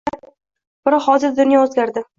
Biroq 0.91 1.07
hozirda 1.11 1.39
dunyo 1.45 1.65
o‘zgardi 1.69 2.09